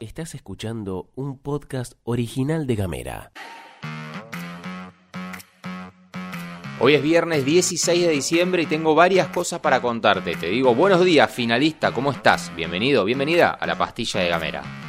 Estás 0.00 0.34
escuchando 0.34 1.10
un 1.14 1.38
podcast 1.38 1.94
original 2.04 2.66
de 2.66 2.76
Gamera. 2.76 3.32
Hoy 6.80 6.94
es 6.94 7.02
viernes 7.02 7.44
16 7.44 8.06
de 8.06 8.10
diciembre 8.10 8.62
y 8.62 8.66
tengo 8.66 8.94
varias 8.94 9.28
cosas 9.28 9.60
para 9.60 9.80
contarte. 9.80 10.34
Te 10.34 10.48
digo 10.48 10.74
buenos 10.74 11.04
días, 11.04 11.30
finalista, 11.30 11.92
¿cómo 11.92 12.10
estás? 12.10 12.54
Bienvenido, 12.56 13.04
bienvenida 13.04 13.50
a 13.50 13.66
la 13.66 13.78
pastilla 13.78 14.20
de 14.20 14.28
Gamera. 14.28 14.81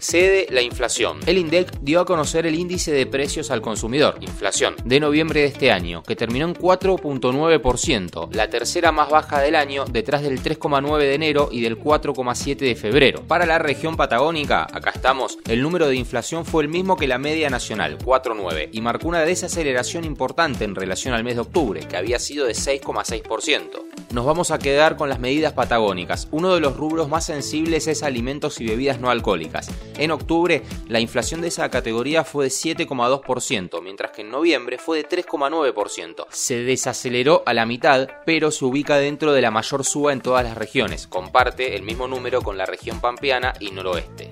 Cede 0.00 0.46
la 0.50 0.62
inflación. 0.62 1.20
El 1.26 1.38
INDEC 1.38 1.78
dio 1.80 2.00
a 2.00 2.06
conocer 2.06 2.46
el 2.46 2.54
índice 2.54 2.92
de 2.92 3.06
precios 3.06 3.50
al 3.50 3.60
consumidor, 3.60 4.16
inflación, 4.20 4.74
de 4.84 5.00
noviembre 5.00 5.40
de 5.40 5.46
este 5.46 5.70
año, 5.70 6.02
que 6.02 6.16
terminó 6.16 6.46
en 6.46 6.54
4.9%, 6.54 8.32
la 8.32 8.50
tercera 8.50 8.92
más 8.92 9.10
baja 9.10 9.40
del 9.40 9.54
año, 9.54 9.84
detrás 9.84 10.22
del 10.22 10.42
3,9 10.42 10.98
de 10.98 11.14
enero 11.14 11.48
y 11.52 11.60
del 11.60 11.78
4,7 11.78 12.56
de 12.56 12.74
febrero. 12.74 13.22
Para 13.26 13.46
la 13.46 13.58
región 13.58 13.96
patagónica, 13.96 14.66
acá 14.72 14.90
estamos, 14.90 15.38
el 15.46 15.62
número 15.62 15.88
de 15.88 15.96
inflación 15.96 16.44
fue 16.44 16.62
el 16.62 16.68
mismo 16.68 16.96
que 16.96 17.06
la 17.06 17.18
media 17.18 17.50
nacional, 17.50 17.98
4,9, 17.98 18.70
y 18.72 18.80
marcó 18.80 19.08
una 19.08 19.20
desaceleración 19.20 20.04
importante 20.04 20.64
en 20.64 20.74
relación 20.74 21.14
al 21.14 21.24
mes 21.24 21.34
de 21.34 21.42
octubre, 21.42 21.80
que 21.88 21.96
había 21.96 22.18
sido 22.18 22.46
de 22.46 22.54
6,6% 22.54 23.89
nos 24.12 24.24
vamos 24.24 24.50
a 24.50 24.58
quedar 24.58 24.96
con 24.96 25.08
las 25.08 25.20
medidas 25.20 25.52
patagónicas. 25.52 26.28
Uno 26.30 26.54
de 26.54 26.60
los 26.60 26.76
rubros 26.76 27.08
más 27.08 27.26
sensibles 27.26 27.86
es 27.86 28.02
alimentos 28.02 28.60
y 28.60 28.66
bebidas 28.66 29.00
no 29.00 29.10
alcohólicas. 29.10 29.70
En 29.98 30.10
octubre, 30.10 30.62
la 30.88 31.00
inflación 31.00 31.40
de 31.40 31.48
esa 31.48 31.68
categoría 31.70 32.24
fue 32.24 32.44
de 32.44 32.50
7,2%, 32.50 33.82
mientras 33.82 34.10
que 34.10 34.22
en 34.22 34.30
noviembre 34.30 34.78
fue 34.78 34.98
de 34.98 35.08
3,9%. 35.08 36.26
Se 36.30 36.56
desaceleró 36.56 37.42
a 37.46 37.54
la 37.54 37.66
mitad, 37.66 38.08
pero 38.26 38.50
se 38.50 38.64
ubica 38.64 38.96
dentro 38.96 39.32
de 39.32 39.42
la 39.42 39.50
mayor 39.50 39.84
suba 39.84 40.12
en 40.12 40.20
todas 40.20 40.44
las 40.44 40.56
regiones. 40.56 41.06
Comparte 41.06 41.76
el 41.76 41.82
mismo 41.82 42.08
número 42.08 42.42
con 42.42 42.58
la 42.58 42.66
región 42.66 43.00
pampeana 43.00 43.54
y 43.60 43.70
noroeste 43.70 44.29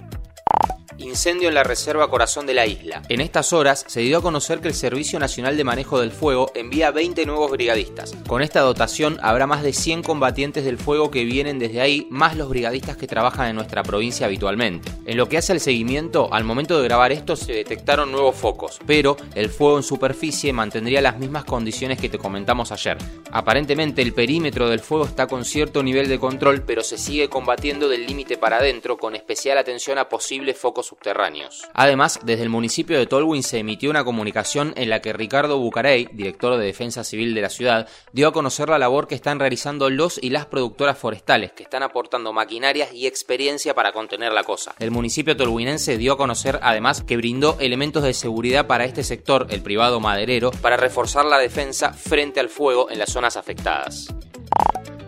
incendio 0.99 1.49
en 1.49 1.55
la 1.55 1.65
Reserva 1.65 2.11
Corazón 2.11 2.47
de 2.47 2.55
la 2.55 2.67
isla. 2.67 3.03
En 3.09 3.21
estas 3.21 3.53
horas 3.53 3.85
se 3.87 4.01
dio 4.01 4.19
a 4.19 4.23
conocer 4.23 4.61
que 4.61 4.69
el 4.69 4.75
Servicio 4.75 5.19
Nacional 5.19 5.57
de 5.57 5.65
Manejo 5.65 6.01
del 6.01 6.11
Fuego 6.11 6.51
envía 6.55 6.91
20 6.91 7.25
nuevos 7.27 7.51
brigadistas. 7.51 8.15
Con 8.27 8.43
esta 8.43 8.61
dotación 8.61 9.19
habrá 9.23 9.47
más 9.47 9.63
de 9.63 9.73
100 9.73 10.03
combatientes 10.03 10.65
del 10.65 10.79
fuego 10.79 11.11
que 11.11 11.25
vienen 11.25 11.59
desde 11.59 11.81
ahí, 11.81 12.07
más 12.11 12.37
los 12.37 12.49
brigadistas 12.49 12.97
que 12.97 13.07
trabajan 13.07 13.49
en 13.49 13.57
nuestra 13.57 13.83
provincia 13.83 14.27
habitualmente. 14.27 14.91
En 15.07 15.17
lo 15.17 15.29
que 15.29 15.39
hace 15.39 15.53
al 15.53 15.61
seguimiento, 15.61 16.33
al 16.33 16.45
momento 16.45 16.79
de 16.79 16.85
grabar 16.85 17.13
esto 17.13 17.37
se 17.37 17.53
detectaron 17.53 18.13
nuevos 18.13 18.37
focos, 18.37 18.79
pero 18.87 19.17
el 19.35 19.51
fuego 19.51 19.79
en 19.79 19.83
superficie 19.83 20.53
mantendría 20.53 21.01
las 21.01 21.19
mismas 21.19 21.45
condiciones 21.45 21.99
que 22.01 22.09
te 22.09 22.19
comentamos 22.19 22.73
ayer. 22.73 22.99
Aparentemente 23.31 24.03
el 24.03 24.13
perímetro 24.13 24.69
del 24.69 24.81
fuego 24.81 25.05
está 25.05 25.27
con 25.27 25.45
cierto 25.45 25.83
nivel 25.83 26.09
de 26.09 26.19
control, 26.19 26.63
pero 26.63 26.83
se 26.83 26.99
sigue 26.99 27.29
combatiendo 27.29 27.89
del 27.89 28.07
límite 28.07 28.37
para 28.37 28.59
adentro 28.59 28.97
con 28.97 29.15
especial 29.15 29.59
atención 29.59 29.99
a 29.99 30.09
posibles 30.09 30.59
focos 30.59 30.88
subterráneos. 30.89 31.69
Además, 31.75 32.21
desde 32.25 32.43
el 32.43 32.49
municipio 32.49 32.99
de 32.99 33.07
Tolwyn 33.07 33.43
se 33.43 33.59
emitió 33.59 33.91
una 33.91 34.05
comunicación 34.05 34.73
en 34.77 34.91
la 34.91 35.01
que 35.01 35.13
Ricardo 35.13 35.59
Bucarey, 35.59 36.09
director 36.13 36.57
de 36.57 36.67
Defensa 36.67 37.05
Civil 37.05 37.35
de 37.35 37.43
la 37.43 37.51
ciudad, 37.51 37.89
dio 38.13 38.29
a 38.29 38.33
conocer 38.33 38.69
la 38.69 38.79
labor 38.79 39.07
que 39.07 39.15
están 39.15 39.39
realizando 39.39 39.91
los 39.91 40.19
y 40.23 40.31
las 40.31 40.47
productoras 40.47 40.99
forestales, 40.99 41.53
que 41.53 41.63
están 41.63 41.83
aportando 41.83 42.33
maquinarias 42.33 42.93
y 42.93 43.07
experiencia 43.07 43.75
para 43.75 43.93
contener 43.93 44.33
la 44.33 44.45
cosa. 44.45 44.75
El 44.79 44.91
municipio 44.91 45.37
tolhuinense 45.37 45.99
dio 45.99 46.15
a 46.15 46.17
conocer 46.17 46.59
además 46.63 47.03
que 47.03 47.17
brindó 47.17 47.57
elementos 47.61 48.03
de 48.03 48.15
seguridad 48.15 48.67
para 48.67 48.85
este 48.85 49.05
sector, 49.05 49.47
el 49.51 49.63
privado 49.63 50.01
maderero, 50.01 50.51
para 50.63 50.77
reforzar 50.77 51.25
la 51.25 51.39
defensa 51.39 51.93
frente 51.93 52.41
al 52.41 52.49
fuego 52.49 52.91
en 52.91 52.99
las 52.99 53.13
zonas 53.13 53.37
afectadas. 53.37 54.09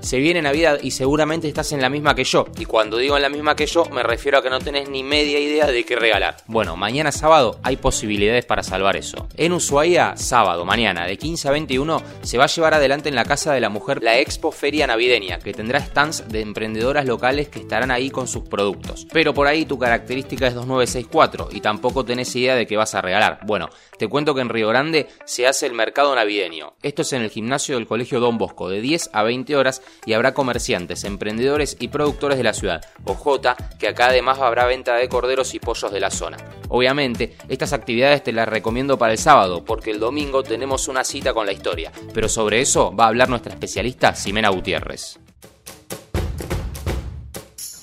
Se 0.00 0.18
viene 0.18 0.40
Navidad 0.40 0.80
y 0.82 0.92
seguramente 0.92 1.46
estás 1.46 1.72
en 1.72 1.80
la 1.80 1.90
misma 1.90 2.14
que 2.14 2.24
yo. 2.24 2.46
Y 2.58 2.64
cuando 2.64 2.96
digo 2.96 3.16
en 3.16 3.22
la 3.22 3.28
misma 3.28 3.54
que 3.54 3.66
yo, 3.66 3.84
me 3.86 4.02
refiero 4.02 4.38
a 4.38 4.42
que 4.42 4.50
no 4.50 4.58
tenés 4.58 4.88
ni 4.88 5.02
media 5.02 5.38
idea 5.38 5.66
de 5.66 5.84
qué 5.84 5.94
regalar. 5.94 6.38
Bueno, 6.46 6.76
mañana 6.76 7.12
sábado 7.12 7.60
hay 7.62 7.76
posibilidades 7.76 8.46
para 8.46 8.62
salvar 8.62 8.96
eso. 8.96 9.28
En 9.36 9.52
Ushuaia, 9.52 10.16
sábado, 10.16 10.64
mañana, 10.64 11.06
de 11.06 11.18
15 11.18 11.48
a 11.48 11.50
21, 11.52 12.02
se 12.22 12.38
va 12.38 12.44
a 12.44 12.48
llevar 12.48 12.74
adelante 12.74 13.08
en 13.08 13.14
la 13.14 13.24
Casa 13.24 13.52
de 13.52 13.60
la 13.60 13.68
Mujer 13.68 14.02
la 14.02 14.18
Expo 14.18 14.52
Feria 14.52 14.86
Navideña, 14.86 15.38
que 15.38 15.52
tendrá 15.52 15.80
stands 15.80 16.28
de 16.28 16.40
emprendedoras 16.40 17.04
locales 17.04 17.48
que 17.48 17.60
estarán 17.60 17.90
ahí 17.90 18.10
con 18.10 18.26
sus 18.26 18.44
productos. 18.44 19.06
Pero 19.12 19.34
por 19.34 19.46
ahí 19.46 19.66
tu 19.66 19.78
característica 19.78 20.46
es 20.46 20.54
2964 20.54 21.48
y 21.52 21.60
tampoco 21.60 22.04
tenés 22.04 22.34
idea 22.36 22.54
de 22.54 22.66
qué 22.66 22.76
vas 22.76 22.94
a 22.94 23.02
regalar. 23.02 23.40
Bueno, 23.44 23.68
te 23.98 24.08
cuento 24.08 24.34
que 24.34 24.40
en 24.40 24.48
Río 24.48 24.68
Grande 24.68 25.08
se 25.24 25.46
hace 25.46 25.66
el 25.66 25.74
mercado 25.74 26.14
navideño. 26.14 26.72
Esto 26.82 27.02
es 27.02 27.12
en 27.12 27.22
el 27.22 27.30
gimnasio 27.30 27.76
del 27.76 27.86
Colegio 27.86 28.18
Don 28.18 28.38
Bosco, 28.38 28.70
de 28.70 28.80
10 28.80 29.10
a 29.12 29.22
20 29.22 29.56
horas 29.56 29.82
y 30.04 30.12
habrá 30.12 30.34
comerciantes, 30.34 31.04
emprendedores 31.04 31.76
y 31.80 31.88
productores 31.88 32.38
de 32.38 32.44
la 32.44 32.52
ciudad. 32.52 32.84
OJ, 33.04 33.40
que 33.78 33.88
acá 33.88 34.06
además 34.06 34.38
habrá 34.38 34.66
venta 34.66 34.94
de 34.96 35.08
corderos 35.08 35.54
y 35.54 35.58
pollos 35.58 35.92
de 35.92 36.00
la 36.00 36.10
zona. 36.10 36.36
Obviamente, 36.68 37.36
estas 37.48 37.72
actividades 37.72 38.22
te 38.22 38.32
las 38.32 38.48
recomiendo 38.48 38.98
para 38.98 39.12
el 39.12 39.18
sábado, 39.18 39.64
porque 39.64 39.90
el 39.90 40.00
domingo 40.00 40.42
tenemos 40.42 40.88
una 40.88 41.04
cita 41.04 41.34
con 41.34 41.46
la 41.46 41.52
historia. 41.52 41.92
Pero 42.12 42.28
sobre 42.28 42.60
eso 42.60 42.94
va 42.94 43.04
a 43.04 43.08
hablar 43.08 43.28
nuestra 43.28 43.52
especialista 43.52 44.14
Ximena 44.14 44.50
Gutiérrez. 44.50 45.18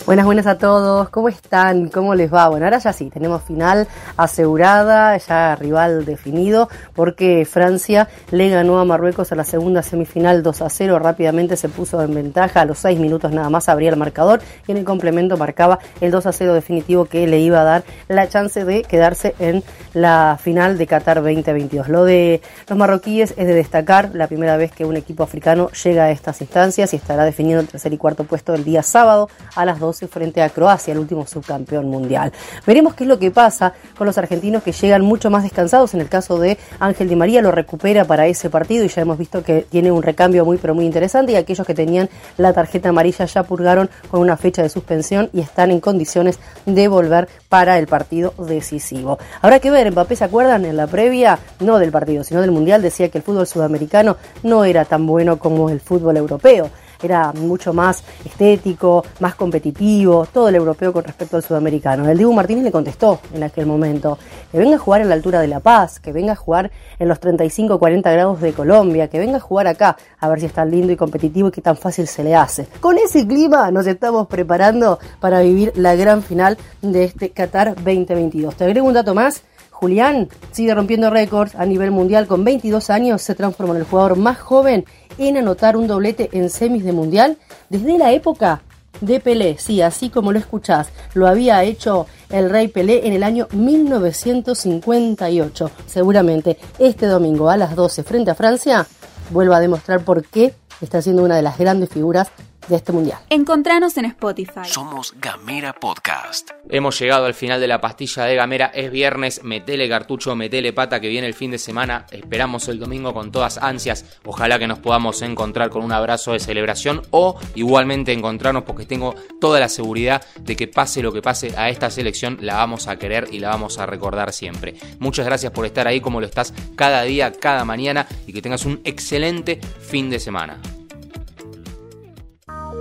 Buenas, 0.08 0.26
buenas 0.26 0.48
a 0.48 0.58
todos. 0.58 1.10
¿Cómo 1.10 1.28
están? 1.28 1.90
¿Cómo 1.90 2.16
les 2.16 2.34
va? 2.34 2.48
Bueno, 2.48 2.66
ahora 2.66 2.78
ya 2.78 2.94
sí, 2.94 3.10
tenemos 3.10 3.42
final 3.42 3.90
asegurada, 4.16 5.18
ya 5.18 5.58
rival 5.58 6.06
definido, 6.06 6.70
porque 6.96 7.44
Francia 7.44 8.08
le 8.32 8.50
ganó 8.50 8.80
a 8.80 8.86
Marruecos 8.86 9.34
a 9.34 9.36
la 9.36 9.44
segunda 9.44 9.84
semifinal 9.84 10.44
2 10.44 10.62
a 10.62 10.70
0. 10.70 11.00
Rápidamente 11.00 11.58
se 11.58 11.68
puso 11.68 12.02
en 12.02 12.16
ventaja, 12.16 12.62
a 12.62 12.66
los 12.66 12.80
6 12.80 13.02
minutos 13.02 13.34
nada 13.34 13.50
más 13.50 13.68
abría 13.68 13.90
el 13.90 13.98
marcador 13.98 14.40
y 14.66 14.72
en 14.72 14.78
el 14.78 14.86
complemento 14.86 15.36
marcaba 15.36 15.80
el 16.00 16.10
2 16.10 16.26
a 16.26 16.32
0 16.32 16.54
definitivo 16.54 17.04
que 17.04 17.28
le 17.28 17.40
iba 17.40 17.60
a 17.60 17.66
dar 17.66 17.84
la 18.08 18.30
chance 18.30 18.64
de 18.64 18.84
quedarse 18.84 19.36
en 19.40 19.62
la 19.94 20.40
final 20.42 20.78
de 20.78 20.88
Qatar 20.88 21.18
2022. 21.18 21.90
Lo 21.90 22.06
de 22.06 22.42
los 22.70 22.78
marroquíes 22.78 23.34
es 23.36 23.46
de 23.46 23.54
destacar 23.54 24.12
la 24.14 24.28
primera 24.28 24.56
vez 24.56 24.72
que 24.72 24.86
un 24.86 24.96
equipo 24.96 25.24
africano 25.24 25.70
llega 25.72 26.06
a 26.06 26.12
estas 26.12 26.40
instancias 26.40 26.94
y 26.94 26.96
estará 26.96 27.26
definiendo 27.26 27.60
el 27.60 27.68
tercer 27.68 27.92
y 27.92 27.98
cuarto 27.98 28.24
puesto 28.24 28.54
el 28.54 28.64
día 28.64 28.84
sábado 28.84 29.28
a 29.54 29.66
las 29.66 29.82
12 29.98 30.08
frente 30.08 30.42
a 30.44 30.50
Croacia, 30.50 30.92
el 30.92 31.00
último 31.00 31.26
subcampeón 31.26 31.90
mundial. 31.90 32.32
Veremos 32.66 32.94
qué 32.94 33.04
es 33.04 33.08
lo 33.08 33.18
que 33.18 33.32
pasa 33.32 33.74
con 33.98 34.06
los 34.06 34.18
argentinos 34.18 34.62
que 34.62 34.72
llegan 34.72 35.02
mucho 35.02 35.30
más 35.30 35.44
descansados. 35.44 35.94
En 35.94 36.02
el 36.02 36.10
caso 36.10 36.38
de 36.38 36.58
Ángel 36.80 37.10
Di 37.10 37.16
María 37.16 37.42
lo 37.42 37.52
recupera 37.52 38.06
para 38.06 38.28
ese 38.28 38.50
partido 38.50 38.86
y 38.86 38.90
ya 38.90 39.02
hemos 39.02 39.18
visto 39.18 39.44
que 39.44 39.66
tiene 39.70 39.92
un 39.92 40.04
recambio 40.04 40.46
muy 40.46 40.58
pero 40.58 40.76
muy 40.76 40.86
interesante 40.86 41.32
y 41.32 41.36
aquellos 41.36 41.66
que 41.66 41.74
tenían 41.74 42.10
la 42.38 42.54
tarjeta 42.54 42.90
amarilla 42.90 43.26
ya 43.26 43.44
purgaron 43.44 43.90
con 44.10 44.22
una 44.22 44.38
fecha 44.38 44.62
de 44.62 44.70
suspensión 44.70 45.30
y 45.34 45.40
están 45.40 45.72
en 45.72 45.80
condiciones 45.80 46.40
de 46.66 46.88
volver 46.88 47.28
para 47.50 47.80
el 47.80 47.88
partido 47.88 48.34
decisivo. 48.38 49.18
Habrá 49.42 49.60
que 49.60 49.72
ver, 49.72 49.92
Mbappé, 49.92 50.16
¿se 50.16 50.24
acuerdan? 50.24 50.66
En 50.66 50.78
la 50.78 50.88
previa, 50.88 51.40
no 51.60 51.80
del 51.80 51.92
partido, 51.92 52.24
sino 52.24 52.42
del 52.42 52.52
Mundial, 52.52 52.82
decía 52.82 53.10
que 53.10 53.18
el 53.18 53.24
fútbol 53.24 53.48
sudamericano 53.48 54.18
no 54.44 54.64
era 54.64 54.86
tan 54.86 55.08
bueno 55.08 55.40
como 55.40 55.70
el 55.70 55.80
fútbol 55.80 56.18
europeo 56.18 56.70
era 57.02 57.32
mucho 57.34 57.74
más 57.74 58.04
estético, 58.26 59.04
más 59.20 59.36
competitivo, 59.36 60.26
todo 60.32 60.50
el 60.50 60.56
europeo 60.56 60.94
con 60.94 61.04
respecto 61.04 61.38
al 61.38 61.44
sudamericano. 61.44 62.10
El 62.10 62.18
Dibu 62.18 62.34
Martínez 62.34 62.64
le 62.64 62.72
contestó 62.72 63.20
en 63.34 63.44
aquel 63.44 63.66
momento, 63.66 64.18
que 64.52 64.58
venga 64.58 64.76
a 64.76 64.80
jugar 64.80 65.02
en 65.02 65.10
la 65.10 65.16
altura 65.16 65.40
de 65.40 65.48
La 65.48 65.60
Paz, 65.60 66.00
que 66.00 66.12
venga 66.12 66.34
a 66.34 66.36
jugar 66.36 66.72
en 67.00 67.08
los 67.08 67.20
35-40 67.20 68.02
grados 68.02 68.42
de 68.42 68.54
Colombia, 68.54 69.08
que 69.08 69.20
venga 69.20 69.38
a 69.38 69.42
jugar 69.42 69.68
acá, 69.68 69.98
a 70.20 70.30
ver 70.30 70.40
si 70.40 70.46
es 70.48 70.54
tan 70.54 70.72
lindo 70.72 70.92
y 70.92 70.96
competitivo 70.96 71.50
y 71.50 71.52
qué 71.52 71.62
tan 71.62 71.78
fácil 71.78 72.08
se 72.08 72.24
le 72.24 72.36
hace. 72.36 72.68
Con 72.80 72.98
ese 72.98 73.28
clima 73.28 73.72
nos 73.72 73.88
estamos 73.88 74.28
preparando 74.28 75.00
para 75.20 75.42
vivir 75.42 75.74
la 75.76 75.96
gran 75.96 76.24
final 76.24 76.58
de 76.82 77.04
este 77.04 77.32
Qatar 77.32 77.76
2022. 77.76 78.56
Te 78.56 78.64
agrego 78.66 78.88
un 78.88 78.94
dato 78.94 79.14
más. 79.14 79.44
Julián 79.80 80.28
sigue 80.52 80.74
rompiendo 80.74 81.12
récords 81.12 81.54
a 81.54 81.64
nivel 81.64 81.92
mundial. 81.92 82.26
Con 82.26 82.44
22 82.44 82.90
años 82.90 83.22
se 83.22 83.36
transformó 83.36 83.76
en 83.76 83.82
el 83.82 83.86
jugador 83.86 84.18
más 84.18 84.40
joven 84.40 84.86
en 85.20 85.38
anotar 85.38 85.78
un 85.78 85.86
doblete 85.86 86.32
en 86.34 86.50
semis 86.50 86.84
de 86.84 86.94
mundial 86.94 87.38
desde 87.70 88.00
la 88.00 88.12
época 88.12 88.64
de 89.02 89.20
Pelé. 89.20 89.60
Sí, 89.60 89.84
así 89.84 90.10
como 90.10 90.32
lo 90.32 90.40
escuchás, 90.40 90.88
lo 91.14 91.28
había 91.28 91.64
hecho 91.64 92.08
el 92.32 92.50
Rey 92.50 92.70
Pelé 92.70 93.06
en 93.06 93.14
el 93.14 93.22
año 93.22 93.48
1958. 93.52 95.70
Seguramente 95.86 96.58
este 96.80 97.06
domingo 97.06 97.52
a 97.52 97.58
las 97.58 97.76
12 97.76 98.02
frente 98.02 98.32
a 98.32 98.36
Francia 98.36 98.88
vuelva 99.30 99.58
a 99.58 99.60
demostrar 99.60 100.04
por 100.04 100.26
qué 100.26 100.56
está 100.82 101.04
siendo 101.04 101.24
una 101.24 101.36
de 101.36 101.44
las 101.44 101.60
grandes 101.60 101.90
figuras 101.90 102.32
de 102.68 102.76
este 102.76 102.92
mundial. 102.92 103.20
Encontranos 103.30 103.98
en 103.98 104.06
Spotify. 104.06 104.66
Somos 104.66 105.14
Gamera 105.20 105.74
Podcast. 105.74 106.52
Hemos 106.70 107.00
llegado 107.00 107.26
al 107.26 107.34
final 107.34 107.62
de 107.62 107.68
la 107.68 107.80
pastilla 107.80 108.24
de 108.26 108.36
Gamera. 108.36 108.68
Es 108.68 108.92
viernes, 108.92 109.44
metele 109.44 109.88
cartucho, 109.88 110.36
metele 110.36 110.74
pata 110.74 111.00
que 111.00 111.08
viene 111.08 111.28
el 111.28 111.34
fin 111.34 111.52
de 111.52 111.58
semana. 111.58 112.06
Esperamos 112.12 112.68
el 112.68 112.80
domingo 112.80 113.14
con 113.14 113.32
todas 113.32 113.58
ansias. 113.58 114.06
Ojalá 114.26 114.60
que 114.60 114.68
nos 114.68 114.80
podamos 114.80 115.22
encontrar 115.22 115.70
con 115.70 115.84
un 115.84 115.92
abrazo 115.92 116.34
de 116.34 116.40
celebración 116.40 117.02
o 117.12 117.40
igualmente 117.56 118.12
encontrarnos 118.12 118.64
porque 118.64 118.86
tengo 118.86 119.16
toda 119.40 119.60
la 119.60 119.70
seguridad 119.70 120.24
de 120.40 120.56
que 120.56 120.68
pase 120.68 121.02
lo 121.02 121.12
que 121.12 121.22
pase 121.22 121.54
a 121.58 121.70
esta 121.70 121.90
selección 121.90 122.38
la 122.42 122.56
vamos 122.56 122.88
a 122.88 122.98
querer 122.98 123.28
y 123.32 123.40
la 123.40 123.50
vamos 123.50 123.78
a 123.78 123.86
recordar 123.86 124.34
siempre. 124.34 124.76
Muchas 125.00 125.26
gracias 125.26 125.52
por 125.52 125.66
estar 125.66 125.88
ahí 125.88 126.02
como 126.02 126.20
lo 126.20 126.28
estás 126.28 126.54
cada 126.76 127.04
día, 127.04 127.32
cada 127.32 127.66
mañana 127.66 128.08
y 128.26 128.34
que 128.34 128.42
tengas 128.42 128.66
un 128.66 128.82
excelente 128.84 129.60
fin 129.80 130.10
de 130.10 130.20
semana. 130.20 130.60